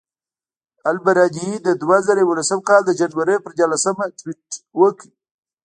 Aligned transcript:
البرادعي 0.89 1.53
د 1.61 1.67
دوه 1.81 1.97
زره 2.07 2.21
یولسم 2.21 2.59
کال 2.69 2.81
د 2.85 2.91
جنورۍ 2.99 3.37
پر 3.43 3.51
دیارلسمه 3.57 4.03
ټویټر 4.19 4.57
وکړ. 4.79 5.07